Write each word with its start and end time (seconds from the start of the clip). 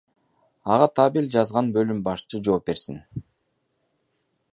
Ага 0.75 0.85
табель 0.99 1.27
жазган 1.35 1.69
бөлүм 1.75 2.01
башчы 2.07 2.41
жооп 2.47 2.65
берсин. 2.71 2.99